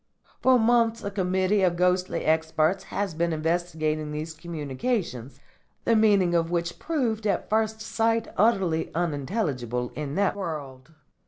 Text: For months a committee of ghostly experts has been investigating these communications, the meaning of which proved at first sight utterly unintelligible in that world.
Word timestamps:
For 0.41 0.57
months 0.57 1.03
a 1.03 1.11
committee 1.11 1.61
of 1.61 1.75
ghostly 1.75 2.25
experts 2.25 2.85
has 2.85 3.13
been 3.13 3.31
investigating 3.31 4.11
these 4.11 4.33
communications, 4.33 5.39
the 5.85 5.95
meaning 5.95 6.33
of 6.33 6.49
which 6.49 6.79
proved 6.79 7.27
at 7.27 7.51
first 7.51 7.81
sight 7.81 8.27
utterly 8.35 8.89
unintelligible 8.95 9.91
in 9.93 10.15
that 10.15 10.35
world. 10.35 10.95